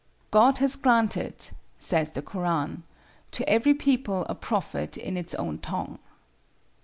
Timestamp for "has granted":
0.57-1.51